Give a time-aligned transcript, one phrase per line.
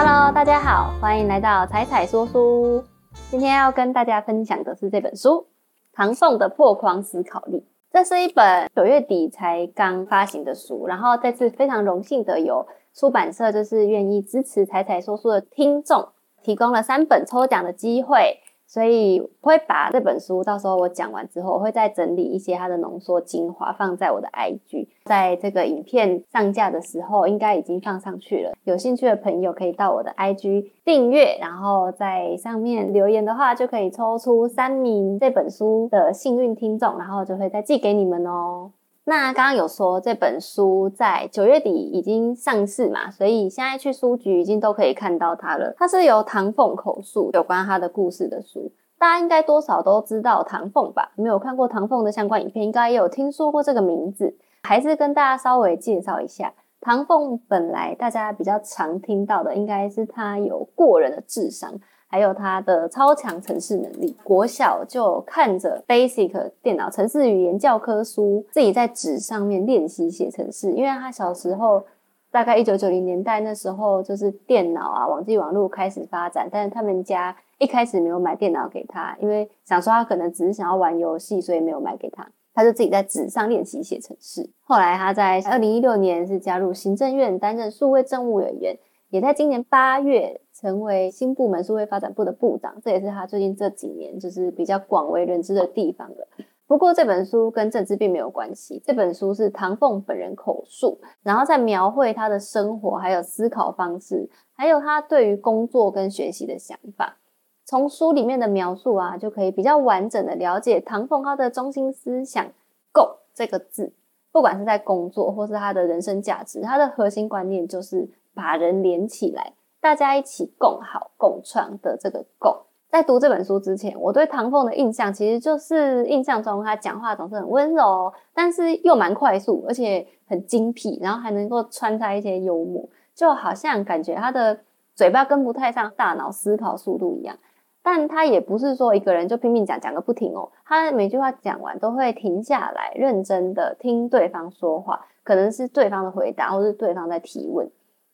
[0.00, 2.84] Hello，大家好，欢迎来到彩彩说书。
[3.32, 5.30] 今天要跟大家分享的是这本书
[5.92, 7.56] 《唐宋的破框思考力》。
[7.90, 12.64] 这是一本九月底才刚发行的书，然后这次非常荣幸的有
[12.94, 16.06] 出版社就是愿意支持彩彩说书的听众，
[16.44, 18.38] 提供了三本抽奖的机会。
[18.68, 28.52] 所以会把这本书，到时候我讲完之后，我会再整理一些它的浓缩精华，放在我的 IG，在这个影片上架的时候，应该已经放上去了。
[28.64, 38.70] 有兴趣的朋友可以到我的 IG 订阅，然后在上面留言的话，就可以抽出三名这本书的幸运听众，然后就会再寄给你们哦。
[39.08, 45.74] 那刚刚有说这本书在九月底已经上市嘛，所以现在去书局已经都可以看到它了。
[45.78, 51.10] 它是由唐凤口述有关他的故事的书，大家应该多少都知道唐凤吧？
[51.16, 54.36] 没有看过唐凤的相关影片，应该也有听说过这个名字。
[54.62, 61.72] 还是跟大家稍微介绍一下，唐凤本来大家比较常听到的，应该是他有过人的智商。
[62.10, 70.72] 还有他的超强程式能力，国小就看着 Basic 电脑程式语言教科书，自己在纸上面练习写程式。
[70.72, 71.84] 因为他小时候
[72.30, 82.26] 大概一九九零年代那时候，就是电脑啊、网际网络开始发展，但是他们家一开始没有买电脑给他，因为想说他可能只是想要玩游戏，所以没有买给他。
[82.54, 84.50] 他就自己在纸上练习写程式。
[84.62, 88.76] 后来他在二零一六年是加入行政院担任数位政务委员。
[89.10, 96.28] 也在今年八月成为新部门数位发展部的部长，这也是他最近这几年就是比较广为人知的地方了。
[96.66, 107.16] 不过这本书跟政治并没有关系，这本书是唐凤本人口述，然后在描绘他的生活，还有思考方式，还有他对于工作跟学习的想法。
[107.64, 112.46] 从书里面的描述啊，就可以比较完整的了解唐凤他的中心思想
[112.92, 113.94] “共”这个字，
[114.30, 118.06] 不管是在工作或是他的人生价值，他的核心观念就是。
[118.38, 122.56] 把人连起来，大家一起共好共创的这个共。
[122.88, 134.60] 在读这本书之前，我对唐凤的印象其实就是印象中他讲话总是很温柔，但是又蛮快速，而且很精辟，然后还能够穿插一些幽默，就好像感觉他的
[134.94, 137.36] 嘴巴跟不太上大脑思考速度一样。
[137.82, 147.68] 但他也不是说一个人就拼命讲讲个不停哦，他每句话讲完都会停下来，认真的听对方说话，可能是对方的回答，或是对方在提问。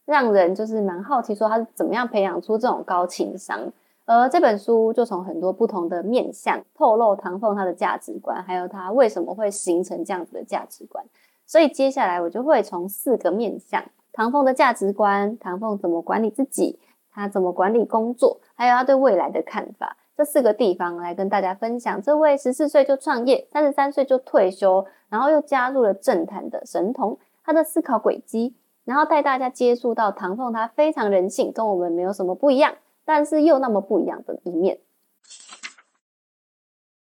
[0.04, 3.72] 让人就是蛮好奇，说他是怎么样培养出这种高情商。
[4.06, 11.02] 而这本书就从很多不同的面向透露唐凤他的价值观，还有他为什么会形成这样子的价值观。
[11.46, 13.82] 所以接下来我就会从四个面向：
[14.12, 16.78] 唐凤的价值观，唐凤怎么管理自己，
[17.10, 22.02] 他怎么管理工作，还有他对未来的看法，这四个地方来跟大家分享。
[22.02, 28.54] 这位十四岁就创业，三十三岁就退休，然后又加入了政坛的神童，他的思考轨迹。
[28.84, 32.74] 然后带大家接触到唐凤，他非常人性，跟我们没有什么不一样，
[33.04, 34.78] 但是又那么不一样的一面。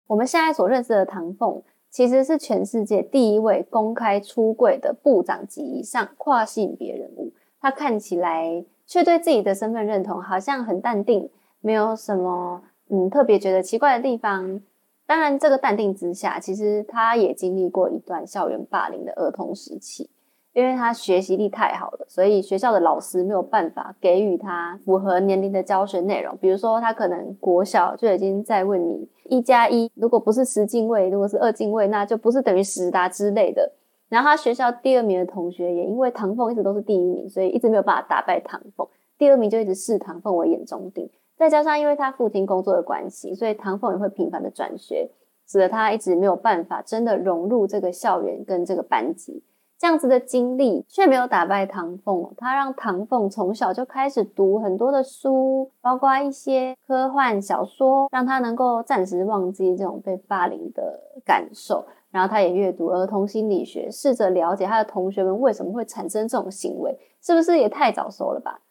[0.07, 7.33] 我们现在所认识的唐凤，其实是全世界第一位公开出柜的部长级以上跨性别人物。
[7.59, 11.31] 他看起来却对自己的身份认同好像很淡定，
[11.61, 14.61] 没有什么嗯特别觉得奇怪的地方。
[15.07, 20.09] 当然，这个淡定之下，其实他也经历过一段校园霸凌的儿童时期。
[20.55, 26.35] 因为他学习力太好了，所以学校的老师没有办法给予他符合年龄的教学内容。
[26.38, 33.69] 比如说，他可能国小就已经在问你一加一，如果不是十进位，如果是二进位，那就不是等于十答之类的。
[34.07, 38.87] 然后他学校第二名的同学也因为唐凤一直都是第一名，所以一直没有办法打败唐凤。
[39.17, 41.09] 第二名就一直视唐凤为眼中钉。
[41.35, 45.09] 再加上因为他父亲工作的关系，所以唐凤也会频繁的转学，
[45.45, 49.43] 使得他一直没有办法真的融入这个校园跟这个班级。
[49.77, 61.85] 这样子的经历却没有打败唐凤，他让唐凤从小就开始读很多的书，包括一些科幻小说，让他能够暂时忘记这种被霸凌的感受。
[62.09, 68.61] 然后他也阅读儿童心理学，试着了解他的同学们为什么会产生这种行为，是不是也太早熟了吧？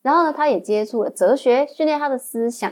[0.00, 2.70] 然后呢，他也接触了哲学，训练他的思想。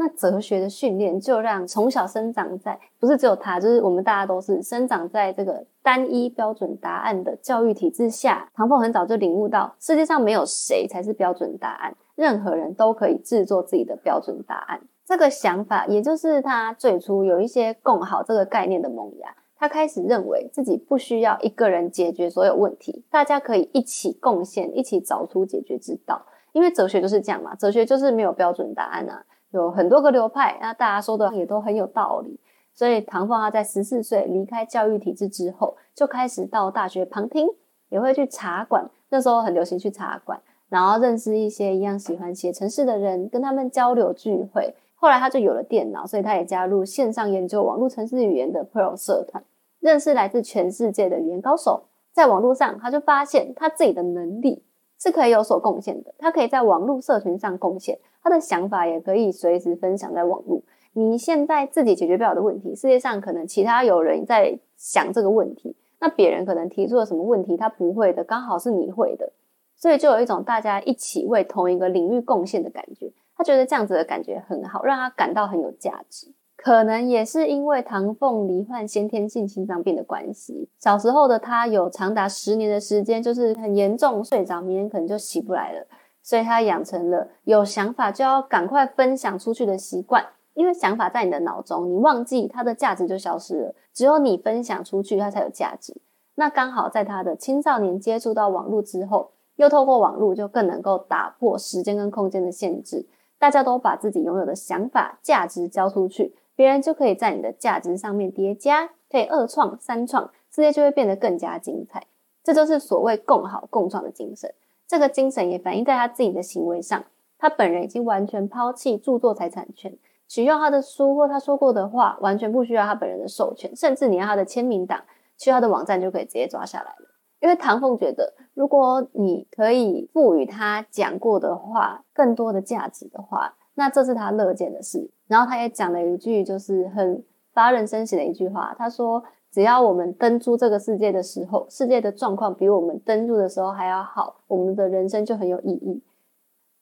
[0.00, 8.48] 那哲学的训练就让从小生长在不是只有他，就是我们大家都是生长在这个单一标准答案的教育体制下。
[8.54, 14.80] 唐凤很早就领悟到，世界上没有谁才是标准答案，任何人都可以制作自己的标准答案。
[15.04, 19.34] 这个想法，也就是他最初有一些共好这个概念的萌芽。
[19.56, 26.24] 他开始认为自己不需要一个人解决所有问题，大家可以一起贡献，一起找出解决之道。
[26.52, 29.24] 因为哲学就是这样嘛，哲学就是没有标准答案啊。
[29.50, 32.38] 有很多个流派，那大家说的也都很有道理。
[32.74, 37.48] 所以唐凤他在十四岁离开教育体制之后，就开始到大学旁听，
[37.88, 38.88] 也会去茶馆。
[39.10, 44.74] 那时候很流行去茶馆，然后认识一些一样喜欢写程式的人，跟他们交流聚会。
[44.94, 49.42] 后来他就有了电脑，所以他也加入线上研究网络程式语言的 Pro 社团，
[49.80, 51.84] 认识来自全世界的语言高手。
[52.12, 54.64] 在网络上，他就发现他自己的能力
[54.98, 56.12] 是可以有所贡献的。
[56.18, 60.62] 他可以在网络社群上贡献，他的想法也可以随时分享在网络。
[60.94, 69.32] 你现在自己解决不了的问题，世界上可能其他有人在想这个问题，那别人可能提出了什么问题，他不会的，刚好是你会的，
[69.76, 73.12] 所以就有一种大家一起为同一个领域贡献的感觉。
[73.36, 76.32] 他觉得这样子的感觉很好，让他感到很有价值。
[76.60, 85.86] 可能也是因为唐凤罹患先天性心脏病的关系，小时候的他有长达十年的时间，就是很严重，睡着明天可能就起不来了，
[86.20, 90.26] 所以他养成了有想法就要赶快分享出去的习惯。
[90.54, 93.74] 因为想法在你的脑中，你忘记它的价值就消失了。
[93.94, 95.96] 只有你分享出去，它才有价值。
[96.34, 103.06] 那刚好在他的青少年接触到网络之后，又透过网络就更能够打破时间跟空间的限制。
[103.38, 112.08] 大家都把自己拥有的想法、价值交出去，别人就可以在你的价值上面叠加，可以二创、三创，世界就会变得更加精彩。
[112.42, 114.52] 这就是所谓共好共创的精神。
[114.84, 117.04] 这个精神也反映在他自己的行为上。
[117.38, 119.96] 他本人已经完全抛弃著作财产权。
[120.26, 125.04] 取用他的书或他说过的话，完全不需要他本人的授权，甚至你要他的签名档，
[125.36, 127.14] 去他的网站就可以直接抓下来了。
[127.38, 135.08] 因为唐凤觉得，如果你可以赋予他讲过的话更多的价值的话，那这是他乐见的事。
[135.28, 137.22] 然后他也讲了一句，就是很
[137.52, 139.22] 发人深省的一句话，他说
[139.52, 146.02] ：“只要我们登出这个世界的时候，世界的状况比我们登入的时候还要好，我们的人生就很有意义。”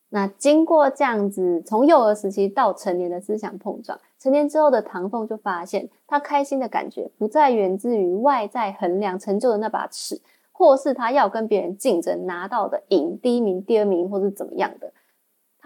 [0.09, 10.19] 那经过这样子从幼儿时期到成年的思想碰撞，成年之后的唐凤就发现，他开心的感觉不再源自于外在衡量成就的那把尺，
[10.51, 14.91] 或是他要跟别人竞争拿到的赢第一名、第二名，或是怎么样的。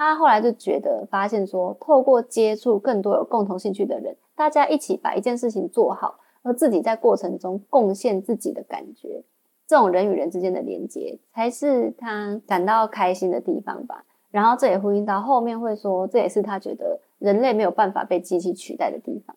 [0.02, 9.22] 他后来就觉得发现说，透过接触更多有共同兴趣的人，大家一起把一件事情做好，而自己在过程中贡献自己的感觉，
[9.66, 14.06] 这种人与人之间的连接，才是他感到开心的地方吧。
[14.30, 19.36] 然后这也呼应到后面会说，这也是他觉得人类没有办法被机器取代的地方。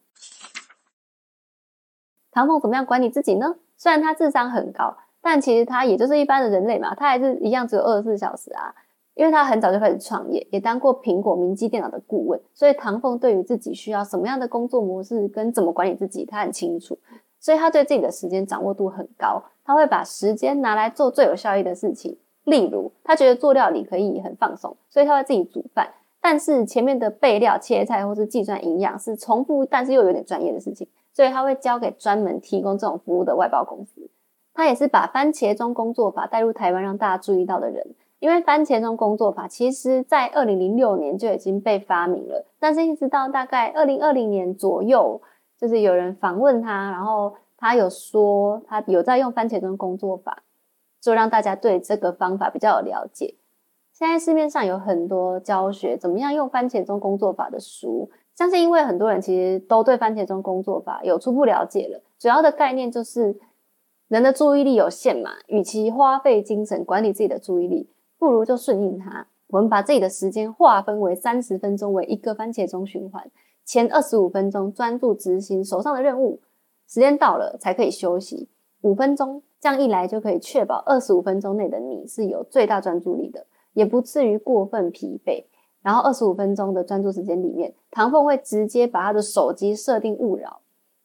[2.31, 3.57] 唐凤怎么样管理自己呢？
[3.75, 8.73] 虽然他智商很高，但其实他也就是一般的人类嘛，他还是一样只有二十四小时啊。
[9.15, 16.97] 因为他很早就开始创业，也当过苹果明基电脑的顾问，所以唐凤对于自己需要什么样的工作模式跟怎么管理自己，他很清楚。
[17.39, 22.17] 所以他对自己的时间掌握度很高，他会把时间拿来做最有效益的事情。
[22.45, 25.89] 例如，他觉得做料理可以很放松，所以他会自己煮饭。
[26.21, 34.09] 但是前面的备料、切菜或是计算营养是重复，但是又有点专业的事情，所以他会交给专门提供这种服务的外包公司。
[34.53, 37.85] 他也是把番茄钟工作法带入台湾，让大家注意到的人。
[38.23, 45.21] 因为番茄钟工作法其实在二零零六年就已经被发明了，但是一直到大概二零二零年左右，
[45.59, 50.41] 就是有人访问他，然后他有说他有在用番茄钟工作法。
[51.01, 53.35] 就让大家对这个方法比较有了解。
[53.91, 62.01] 现在市面上有很多教学怎么样用番茄钟工作法的书，相信因为很多人其实都对番茄钟工作法有初步了解了。
[62.17, 63.37] 主要的概念就是
[64.07, 67.89] 人的注意力有限嘛，与其花费精神管理自己的注意力，
[68.23, 69.27] 不如就顺应它。
[69.47, 73.29] 我们把自己的时间划分为三十分钟为一个番茄钟循环，
[73.65, 76.39] 前二十五分钟专注执行手上的任务，
[76.87, 78.47] 时间到了才可以休息
[78.79, 79.43] 五分钟。
[79.59, 85.43] 这样一来，就可以确保二十五分钟内的你是有最大专注力的，也不至于过分疲惫。
[85.81, 90.61] 然后二十五分钟的专注时间里面，唐凤会直接把他的手机设定勿扰，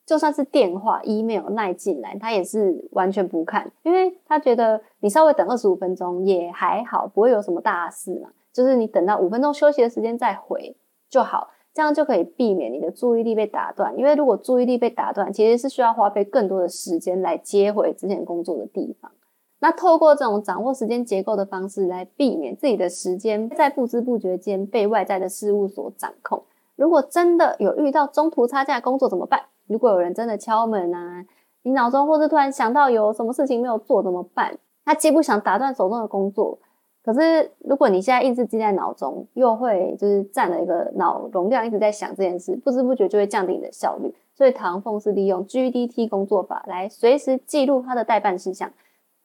[0.09, 8.31] 就算是电话、email 耐进来，他也是完全不看，因为他觉得你稍微等二十五分钟也还好，不会有什么大事嘛。
[8.51, 10.75] 就是你等到五分钟休息的时间再回
[11.11, 11.51] 就好。
[11.75, 19.13] 这样就可以避免你的注意力被打断，因为如果注意力被打断，其实是需要花费更多的时间来接回之前工作的地方。
[19.61, 26.43] 那透过这种掌握时间结构的方式来避免自己的时间在不知不觉间被外在的事物所掌控。
[26.75, 29.43] 如果真的有遇到中途差价工作怎么办？
[29.69, 31.25] 如果有人真的敲门啊，
[31.63, 34.59] 你脑中或是突然想到有什么事情没有做怎么办？
[34.85, 36.59] 他既不想打断手中的工作。
[37.05, 44.15] 可是，如果你现在一直记在脑中，又会就是占了一个脑容量，一直在想这件事，不知不觉就会降低你的效率。
[44.35, 48.71] 所以唐凤是利用 GDT 工作法来随时记录他的代办事项，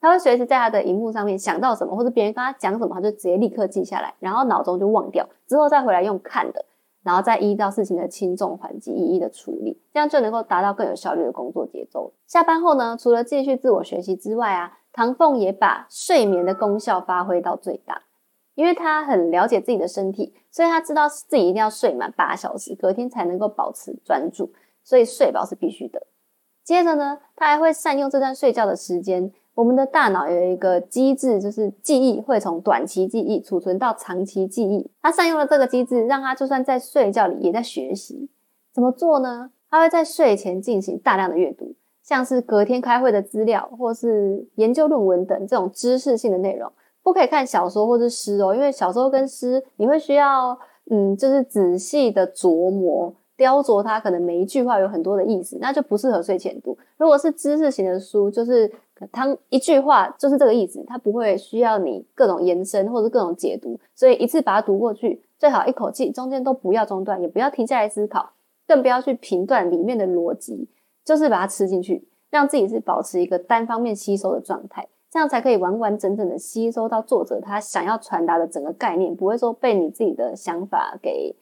[0.00, 6.64] 他会随时在他的荧幕上面想到什么，或者别人跟他讲什么，他就直接立刻记下来，然后脑中就忘掉，之后再回来用看的，
[7.04, 12.12] 然后再依照事情的轻重缓急一一的处理，这样就能够达到更有效率的工作节奏。
[12.26, 14.78] 下班后呢，除了继续自我学习之外啊。
[14.96, 18.02] 唐凤也把睡眠的功效发挥到最大。
[18.54, 24.52] 因为他很了解自己的身体，所以他知道自己一定要睡满八小时，隔天才能够保持专注，
[24.84, 26.06] 所以睡饱是必须的。
[26.62, 29.32] 接着呢，他还会善用这段睡觉的时间。
[29.54, 34.90] 我们的大脑有一个机制，就是记忆会从短期记忆储存到长期记忆。
[35.00, 38.28] 他善用了这个机制，让他就算在睡觉里也在学习。
[38.72, 39.50] 怎么做呢？
[39.70, 46.70] 他会在睡前进行大量的阅读，像是隔天开会的资料，或是研究论文等这种知识性的内容。
[47.02, 50.58] 不可以看小说或是诗哦，因为小说跟诗你会需要，
[50.90, 53.14] 嗯，就是仔细的琢磨。
[53.36, 56.78] 雕琢它，可能每一句话有很多的意思，那就不适合睡前读。
[56.96, 58.70] 如果是知识型的书，就是
[59.10, 68.30] 他一句话就是这个意思，它不会需要你各种延伸或者各种解读，所以一次把它读过去，最好一口气，中间都不要中断，也不要停下来思考，
[68.66, 70.68] 更不要去评断里面的逻辑，
[71.04, 81.34] 就是把它吃进去，让自己是保持一个单方面吸收的状态，这样才可以完完整整的吸收到作者他想要传达的整个概念，不会说被你自己的想法给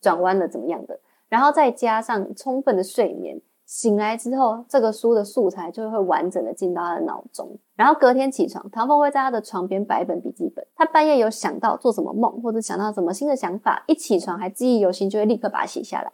[0.00, 1.00] 转弯了怎么样的。
[1.28, 3.38] 然后再加上充分的睡眠，
[3.68, 7.46] 醒来之后，这个书的素材就会完整的进到他的脑中。
[7.76, 10.66] 然后隔天起床，唐凤会在他的床边摆一本笔记本。
[10.74, 16.10] 他半夜有想到做什么梦，或者想到什么新的想法，一起床还记忆犹新，就会立刻把它写下来。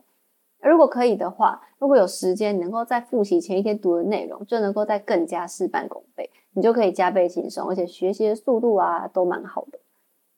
[0.69, 9.79] 如果可以的话，如果有时间，能够在复习前一天读的内容，就能够再更加事半功倍，你就可以加倍轻松，而且学习的速度啊都蛮好的。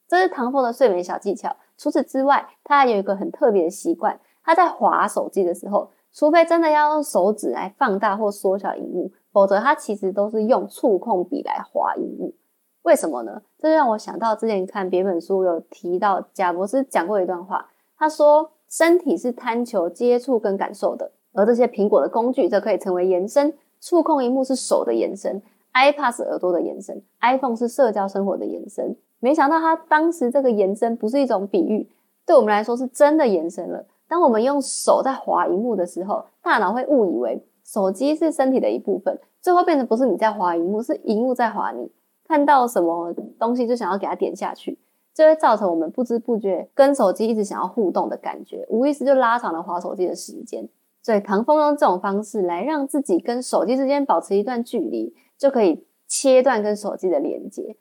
[0.07, 1.55] 这是唐凤的睡眠小技巧。
[1.79, 4.19] 除此之外，他还有一个很特别的习惯。
[4.43, 12.33] 他在划手机的时候，除非真的要用手指来放大或缩小荧幕，否则它其实都是用触控笔来划荧幕。
[12.81, 13.43] 为什么呢？
[13.59, 17.69] 这就让我想到之前看别本书有提到，贾博士讲过一段话，
[17.99, 23.53] 他说：“身体是贪求接触跟感受的，而这些苹果的工具则可以成为延伸。
[23.79, 25.39] 触控荧幕是手的延伸
[25.75, 28.97] ，iPad 是耳朵的延伸，iPhone 是社交生活的延伸。
[29.19, 31.87] 没想到他当时这个延伸不是一种比喻，
[32.25, 41.91] 对我们来说是真的延伸了。”当我们用手在滑荧幕的时候，大脑会误以为手机是身体的一部分，最后变成不是你在滑荧幕，是荧幕在滑你。
[42.25, 44.77] 看到什么东西就想要给它点下去，
[45.13, 50.67] 就会造成我们不知不觉跟手机一直想要互动的感觉，无意识就拉长了滑手机的时间。
[51.01, 57.77] 所以唐风用这种方式来让自己跟手机之间保持一段距离，就可以切断跟手机的连接。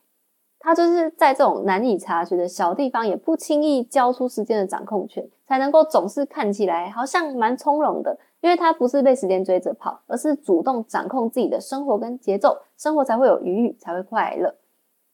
[0.67, 8.19] 他就是在这种难以察觉的小地方，也不轻易交出时间的掌控权，才能够总是看起来好像蛮从容的。
[8.41, 14.57] 因为他不是被时间追着跑，而是主动掌控自己的生活跟节奏，生活才会有余裕，才会快乐。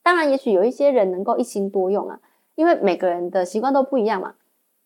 [0.02, 2.20] 当然，也许有一些人能够一心多用啊，
[2.54, 4.32] 因为每个人的习惯都不一样嘛。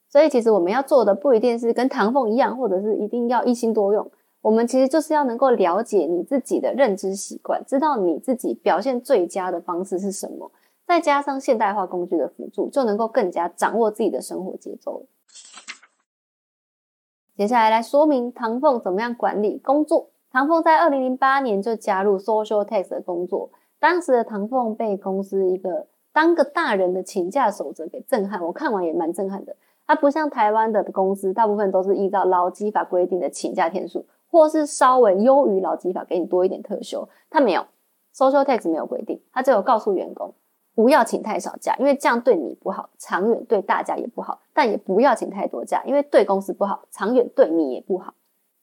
[0.08, 4.11] 所以，其实我们要做的不一定是跟唐凤一样，或者是一定要一心多用。
[4.47, 10.53] 我们其实就是要能够了解你自己的认知习惯，知道你自己表现最佳的方式是什么，
[10.87, 15.05] 再加上现代化工具的辅助，就能够更加掌握自己的生活节奏。
[17.37, 20.11] 接下来来说明唐凤怎么样管理工作。
[20.31, 23.50] 唐凤在二零零八年就加入 Social Text 的工作，
[23.81, 29.57] 当时的唐凤被公司一个当个大人的请假守则给震撼，我看完也蛮震撼的。
[29.88, 34.07] 它不像台湾的公司，大部分都是依照劳基法规定的请假天数。
[34.30, 37.09] 或是稍微优于劳基法，给你多一点特休。
[37.30, 37.64] 他没有
[38.14, 40.35] ，Social Tax 没有规定，他只有告诉员工
[40.75, 44.40] 不要请太少假，因为这样对你不好，长远对大家也不好。
[44.52, 48.14] 但也不要请太多假，因为对公司不好，长远对你也不好。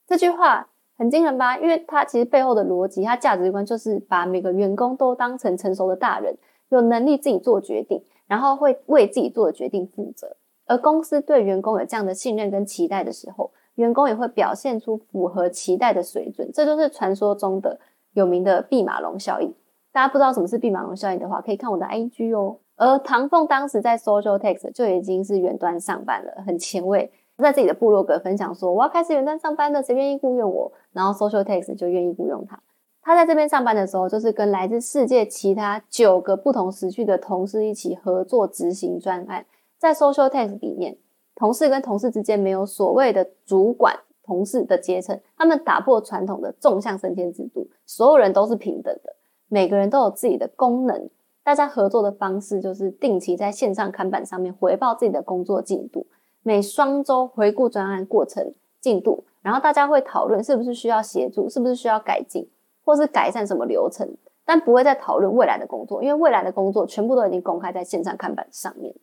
[0.05, 0.67] 这句话
[0.97, 1.57] 很惊人吧？
[1.57, 6.37] 因为它其实背后的逻辑，它价值观就是把每个员工都当成成熟的大人，
[6.69, 10.35] 有能力自己做决定，然后会为自己做的决定负责。
[10.65, 13.51] 而公司对员工有这样的信任跟期待的时候。
[13.75, 17.79] 员工也会表现出符合期待的水准，这就是传说中的
[18.13, 19.53] 有名的弼马龙效应。
[19.91, 22.57] 大家不知道什么是弼马龙效应的话，可以看我的 IG 哦。
[22.75, 32.59] 而唐凤当时在 Social Text 就已经是远端上班了，很前卫，在自己的部落格分享说：“我要开始远端上班了，谁愿意雇佣我？”然后 Social Text 就愿意雇佣他。
[33.03, 39.45] 他在这边上班的时候，就是跟来自世界其他九个不同时区的同事一起合作执行专案，
[39.77, 40.97] 在 Social Text 里面。
[41.35, 49.15] 同事跟同事之间没有所谓的主管、同事的阶层，他们打破传统的纵向升迁制度，所有人都是平等的，
[49.47, 51.09] 每个人都有自己的功能。
[51.43, 56.07] 大家合作的方式就是定期在线上看板上面回报自己的工作进度，
[56.41, 62.49] 每双周回顾专案过程进度，然后大家会讨论是不是需要协助，是不是需要改进，
[62.85, 68.95] 或是改善什么流程，但不会再讨论未来的工作，因为未来的工作全部都已经公开在线上看板上面。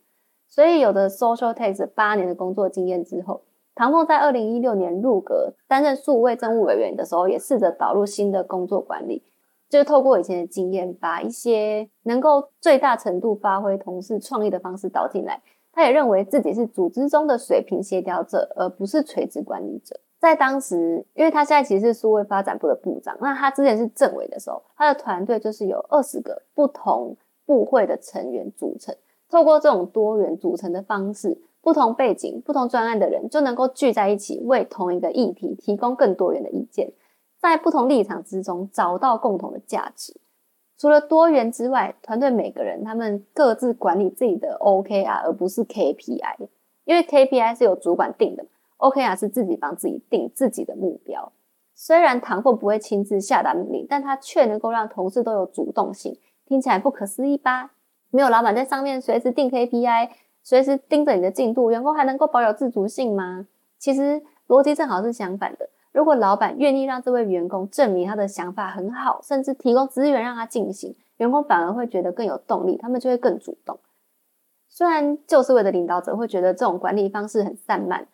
[0.51, 3.39] 所以，有的 Social Text 八年的工作经验之后，
[3.73, 9.23] 唐凤在二零一六年入阁担任数位政务委员的时候，也试着导入新的工作管理，
[9.69, 15.41] 就是透过以前的经验，把一些能够最大程度发挥同事创意的方式导进来。
[15.71, 19.97] 他也认为自己是组织中的水平协调者，而不是垂直管理者。
[20.19, 27.15] 在当时，因为他现在其实是数位发展部的部长，那他之前是政委的时候，他的团队就是有二十个不同
[27.45, 28.93] 部会的成员组成。
[29.31, 36.91] 透过这种多元组成的方式，不同背景、不同专案的人就能够聚在一起，为同一个议题提供更多元的意见。
[37.39, 40.19] 在不同立场之中找到共同的价值。
[40.77, 46.49] 除了多元之外，团队每个人他们各自管理自己的 OKR，而不是 KPI。
[46.83, 48.43] 因为 KPI 是由主管定的
[48.79, 51.31] ，OKR 是自己帮自己定自己的目标。
[51.73, 56.17] 虽然唐凤不会亲自下达命令，但他却能够让同事都有主动性。
[56.45, 57.71] 听起来不可思议吧？
[58.11, 60.09] 没有老板在上面随时定 KPI，
[60.43, 63.47] 随时盯着你的进度，员工还能够保有自主性吗？
[63.79, 65.69] 其实逻辑正好是相反的。
[65.91, 73.79] 如果老板愿意让这位员工证明他的想法很好，甚至提供资源让他进行，员工反而会觉得更有动力，他们就会更主动。
[74.69, 78.07] 虽然旧思维的领导者会觉得这种管理方式很散漫，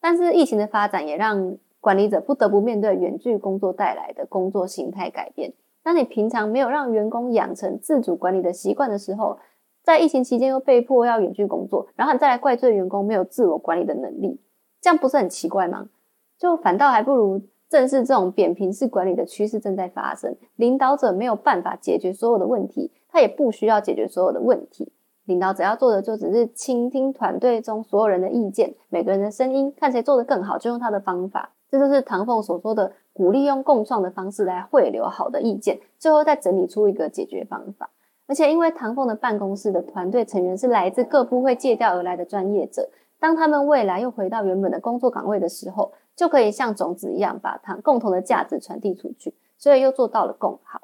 [0.00, 5.52] 但是疫情的发展也让管理者不得不面对远距工作带来的工作形态改变。
[5.84, 9.38] 当你平常没有让员工养成自主管理的习惯的时候，
[9.82, 14.40] 在疫情期间又被迫要远距工作，然后你再来怪罪员工没有自我管理的能力，
[14.80, 15.90] 这样不是很奇怪吗？
[16.38, 20.34] 就反倒还不如正视这种扁平式管理的趋势正在发生。
[20.56, 24.92] 领导者没有办法解决所有的问题，他也不需要解决所有的问题。
[25.26, 31.53] 领导者要做的就只是倾听团队中所有人的意见，每个人的声音，看谁做得更好，就用他的方法。
[31.70, 37.90] 这就是唐凤所说的，鼓励用共创的方式来汇流好的意见，最后再整理出一个解决方法。
[38.26, 50.82] 而且因为唐凤的办公室的团队成员是来自各部会借调而来的专业者，当他们未来又回到原本的工作岗位的时候，就可以像种子一样，把它共同的价值传递出去，所以又做到了共好。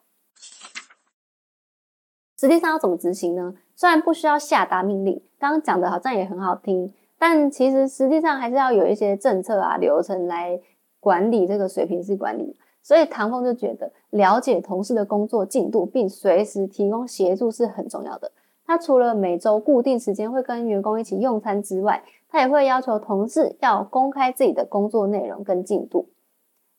[2.39, 3.55] 实际上要怎么执行呢？
[3.77, 10.61] 虽然不需要下达命令，刚刚讲的好像也很好听，但其实实际上还是要有一些政策啊、流程来
[11.01, 12.57] 管理这个水平式管理。
[12.83, 18.31] 所以唐凤就觉得，了解同事的工作进度，并随时提供协助是很重要的。
[18.65, 26.09] 他除了每周固定时间会跟员工一起用餐之外，他也会要求同事要公开自己的工作内容跟进度，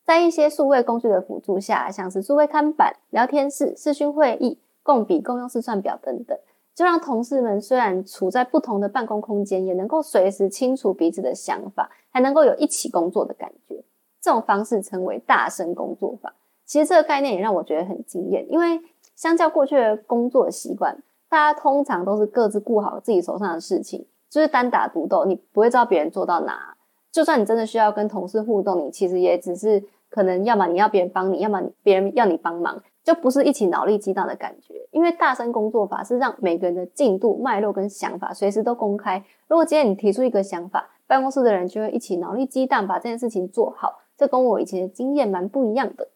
[0.06, 6.36] 在一些数位工具的辅助下，像是数位看板、聊天室、视讯会议、共笔、共用试算表等等，
[6.74, 13.84] 就让同事们虽然处在不同的办公空间，也能够随时清楚彼此的想法，还能够有一起工作的感觉。
[14.22, 16.34] 这种方式称为大声工作法。
[16.66, 18.80] 其实这个概念也让我觉得很惊艳，因为
[19.16, 24.06] 相较过去的工作习惯，大家通常都是各自顾好自己手上的事情。
[24.30, 26.74] 就是单打独斗，你不会知道别人做到哪。
[27.12, 34.88] 就算你真的需要跟同事互动，你其实也只是可能要么你要别人帮你，要么别人要你帮忙，就不是一起脑力激荡的感觉。
[34.92, 39.22] 因为大声工作法是让每个人的进度、脉络跟想法随时都公开。
[39.50, 44.00] 如果今天你提出一个想法，办公室的人就会一起脑力激荡把这件事情做好。
[44.22, 46.10] 这跟我以前的经验蛮不一样的。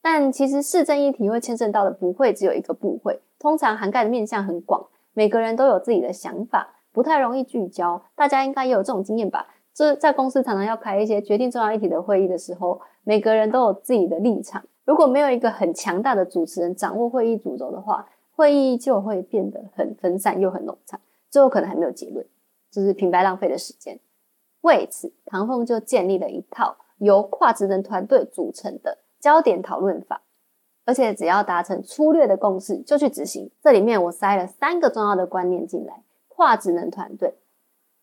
[0.00, 6.74] 但其实市政议题会牵涉到的不会只有一个部会，通常涵盖的面向很广，每个人都有自己的想法。
[6.90, 9.46] 不太容易聚焦，大家应该也有这种经验吧？
[9.72, 14.64] 这在公司常常要开一些决定重要议题的会议的时候，每个人都有自己的立场。
[14.84, 22.26] 如果没有一个很强大的主持人掌握会议主轴的话，会议就会变得很分散又很冗长，最后可能还没有结论，
[22.68, 24.00] 就是平白浪费的时间。
[24.62, 30.22] 为此，唐凤就建立了一套由跨职能团队组成的焦点讨论法，
[30.84, 33.50] 而且只要达成粗略的共识就去执行。
[33.60, 36.02] 这里面我塞了三个重要的观念进来。
[36.28, 37.34] 跨职能团队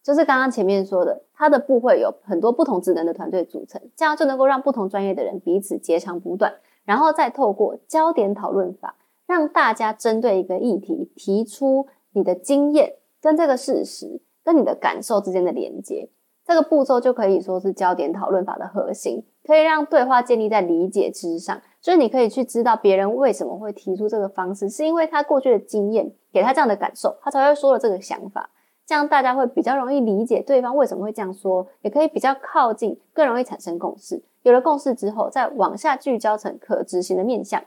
[0.04, 6.54] 就是刚刚前面说的，它的部会有很多不同职能的团队组成，这样就能够让不同专业的人彼此截长补短，
[6.86, 16.10] 然后再透过焦点讨论法，让大家针对一个议题提出你的经验跟这个事实跟你的感受之间的连接。
[16.50, 21.62] 这个步骤就可以说是焦点讨论法的核心，可以让对话建立在理解之上。
[21.80, 28.50] 所以你可以去知道别人为什么会提出这个方式，是因为他过去的经验给他这样的感受，他才会说了这个想法。
[28.88, 34.20] 这样大家会比较容易理解对方为什么会这样说，也可以比较靠近，更容易产生共识。
[34.42, 37.62] 有了共识之后，再往下聚焦成可执行的面向。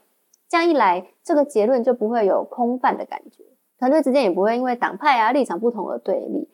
[0.48, 3.44] 这样一来，这个结论就不会有空泛的感觉，
[3.78, 6.48] 团队之间也不会因为党派啊立场不同而对立。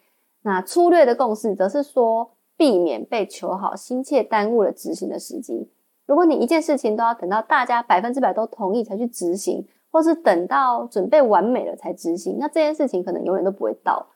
[0.49, 5.71] 那粗略的共识，则是说避免被求好心切耽误了执行的时机。
[6.07, 14.07] 如果你一件事情都要等到大家百分之百都同意才去执行，或是等到准备完美了才执行，那这件事情可能永远都不会到。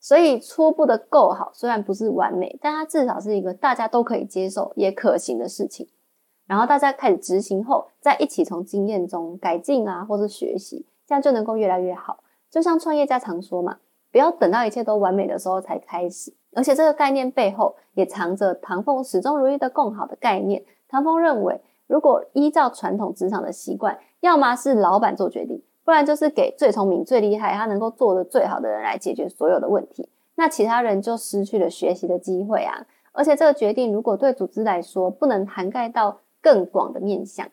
[0.00, 5.86] 所以初步的够好，虽然不是完美，但它至少是一个大家都可以接受也可行的事情。
[6.46, 12.24] 然后大家开始执行后，再一起从经验中改进啊，或是学习，这样就能够越来越好。
[12.48, 16.32] 就像创业家常说嘛，不要等到一切都完美的时候才开始。
[16.54, 20.64] 而且这个概念背后也藏着唐凤始终如一的更好的概念。
[20.88, 32.86] 唐凤认为，如果依照传统职场的习惯，要么是老板做决定，不然就是给最聪明、最厉害、他能够做的最好的人来解决所有的问题，那其他人就失去了学习的机会啊。
[33.12, 37.46] 而且这个决定如果对组织来说不能涵盖到更广的面向，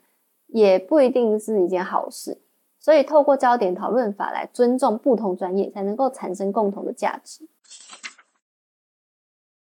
[0.48, 2.38] 也不一定是一件好事。
[2.86, 7.48] 所以，透过焦点讨论法来尊重不同专业，才能够产生共同的价值。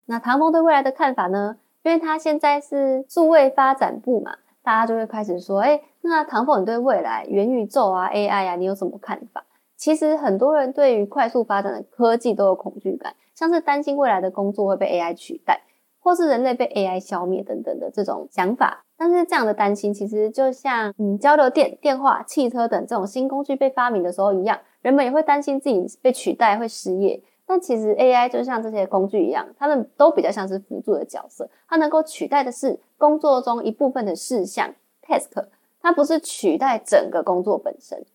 [0.07, 1.55] 那唐峰对未来的看法呢？
[1.83, 9.45] 因为他现在是数位发展部嘛，大家就会开始说：“哎，那唐峰，你对未来元宇宙啊、AI 啊，你有什么看法？”
[9.77, 15.61] 其实很多人对于快速发展的科技都有恐惧感，像是担心未来的工作会被 AI 取代。
[16.03, 27.23] 或是人类被 AI 消灭等等的这种想法，但是这样的担心其实就像嗯交流电、电话、汽车等这种新工具被发明的时候一样，人们也会担心自己被取代、会失业。
[27.45, 34.73] 但其实 AI 就像这些工具一样，它们都比较像是辅助的角色，它能够取代的是工作中一部分的事项
[35.07, 35.45] task，
[35.81, 38.05] 它不是取代整个工作本身。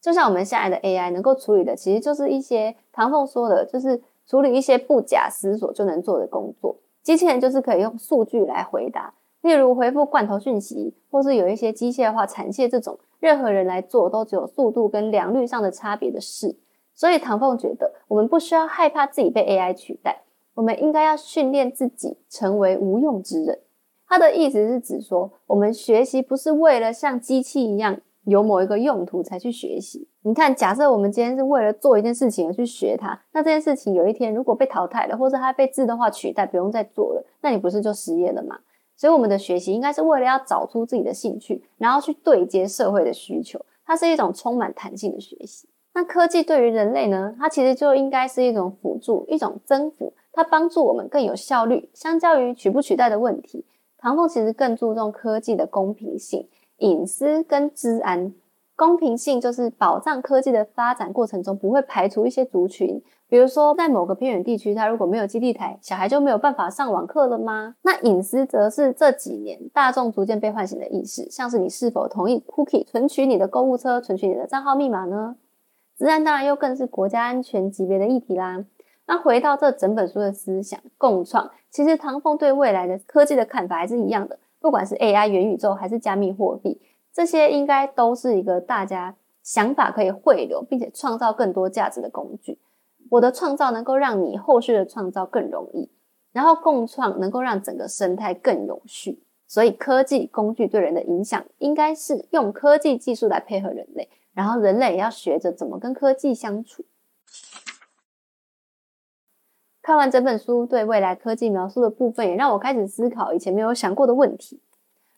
[0.00, 6.76] 就像我们现在的 AI 能够处理的，其实就是一些唐凤说的，就是处理一些不假思索就能做的工作。
[7.08, 16.54] 机器人就是可以用数据来回答，例如回复罐头讯息，或是有一些机械化产线这种，任何人来做都只有速度跟良率上的差别的事。
[16.92, 20.20] 所以唐凤觉得，我们不需要害怕自己被 AI 取代，
[20.52, 23.58] 我们应该要训练自己成为无用之人。
[24.06, 28.02] 他的意思是指说，我们学习不是为了像机器一样。
[28.28, 30.06] 有某一个用途才去学习。
[30.22, 38.58] 你看，假设我们今天是为了做一件事情而去学它，那这件事情有一天如果被淘汰了，或者它被自动化取代，不用再做了，那你不是就失业了吗？
[38.96, 43.64] 所以我们的学习应该是为了要找出自己的兴趣，然后去对接社会的需求。
[43.86, 45.68] 它是一种充满弹性的学习。
[45.94, 47.34] 那科技对于人类呢？
[47.38, 51.88] 它其实就应该是一种辅助，一种增幅，它帮助我们更有效率。
[51.94, 53.64] 相较于取不取代的问题，
[53.96, 56.46] 唐凤其实更注重科技的公平性。
[56.78, 58.32] 隐私跟治安，
[58.76, 67.74] 公平性就是保障科技的发展过程中不会排除一些族群，比如说在某个偏远地区，它如果没有基地台，小孩就没有办法上网课了吗？
[67.82, 75.36] 那隐私则是这几年大众逐渐被唤醒的意识，像是你是否同意 cookie 存取你的购物车、存取你的账号密码呢？
[75.96, 78.64] 治安当然又更是国家安全级别的议题啦。
[79.08, 84.38] 那回到这整本书的思想共创，其实唐凤对未来的科技的看法还是一样的。
[84.60, 86.80] 不管是 AI、元宇宙还是加密货币，
[87.12, 92.58] 这些应该都是一个大家想法可以汇流，并且创造更多价值的工具。
[93.10, 95.90] 我的创造能够让你后续的创造更容易，
[96.32, 99.22] 然后共创能够让整个生态更有序。
[99.46, 106.84] 所以，科技工具对人的影响，应该是用科技技术来配合人类，然后人类也要学着怎么跟科技相处。
[109.88, 114.60] 看完整本书，对未来科技描述的部分，也让我开始思考以前没有想过的问题。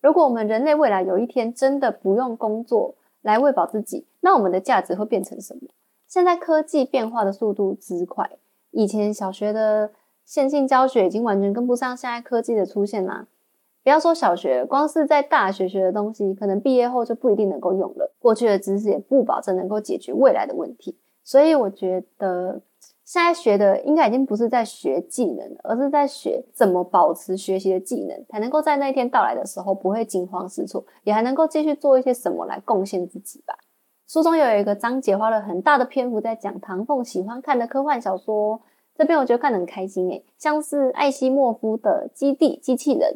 [0.00, 5.62] 如果我们人类未来有一天真的不用工作来喂饱自己，那我们的价值会变成什么？
[6.06, 8.30] 现在科技变化的速度之快，
[8.70, 9.90] 以前小学的
[10.24, 13.26] 线性教学已经完全跟不上现在科技的出现啦。
[13.83, 18.14] 不要说小学，光是在大学学的东西，可能毕业后就不一定能够用了。
[18.20, 22.61] 过去的知识也不保证能够解决未来的问题，所以我觉得。
[23.10, 33.58] 现在学的应该已经不是在学技能，而是在学怎么保持学习的技能，才能够在那一天到来的时候不会惊慌失措，也还能够继续做一些什么来贡献自己吧。
[34.06, 38.60] 书中有一个章节花了很大的篇幅在讲唐凤喜欢看的科幻小说，
[38.94, 43.14] 这边我觉得看得很开心诶，像是艾西莫夫的《基地机器人》，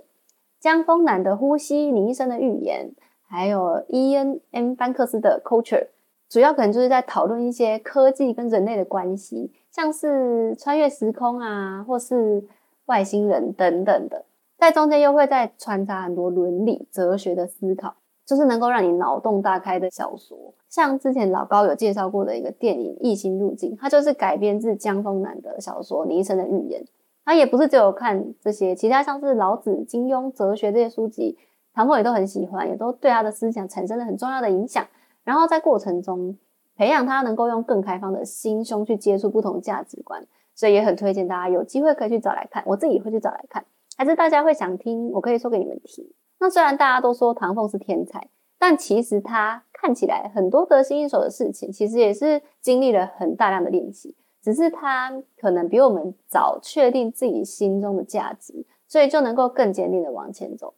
[0.59, 2.91] 江丰南的《呼吸你一生的预言》，
[3.29, 5.85] 还有伊恩 ·M· 班克斯的《Culture》。
[6.29, 12.45] 主要可能就是在讨论一些科技跟人类的关系，像是穿越时空啊，或是
[12.87, 14.25] 外星人等等的，
[14.57, 20.55] 在中间又会再穿插很多伦理、哲学的思考，就是能够让你脑洞大开的小说。
[20.69, 26.81] 像之前老高有介绍过的一个电影《异星入境》，它就是改编自江丰南的小说《你一生的预言》。
[27.25, 31.37] 他也不是只有看这些，其他像是老子、金庸、哲学这些书籍，
[31.73, 34.87] 唐凤也都很喜欢，也都对他的思想产生了很重要的影响。
[35.25, 36.37] 然后在过程中
[36.77, 42.63] 培养他能够用更开放的心胸去接触不同价值观，所以也很推荐大家有机会可以去找来看。
[42.67, 43.65] 我自己会去找来看，
[43.97, 45.11] 还是大家会想听？
[45.13, 46.05] 我可以说给你们听。
[46.41, 54.15] 那虽然大家都说唐凤是天才，但其实他看起来很多得心应手的事情，其实也是经历了很大量的练习。
[54.43, 60.75] 只是他可能比我们早确定自己心中的价值，所以就能够更坚定的往前走。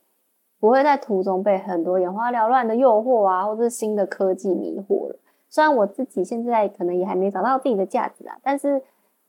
[0.60, 5.18] 不会在途中被很多眼花缭乱的诱惑啊，或是新的科技迷惑了。
[5.48, 8.82] 虽然我自己现在可能也还没找到自己的价值啊，但是，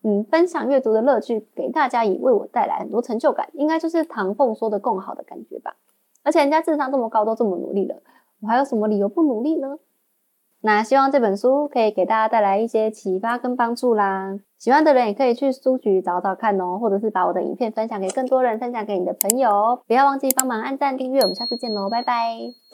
[0.03, 5.75] 嗯，分享阅读的乐趣给大家，也为我带来很多成就感，应该就是唐凤说的更好的感觉吧。
[6.23, 8.01] 而且人家智商这么高，都这么努力了，
[8.41, 9.77] 我还有什么理由不努力呢？
[10.61, 14.39] 那希望这本书可以给大家带来一些启发跟帮助啦。
[14.57, 19.79] 喜欢的人也可以去书局找找看哦，或者是把我的影片分享给更多人，分享给你的朋友。
[19.87, 22.67] 不要忘记帮忙按赞订阅，我们下次见喽，拜拜。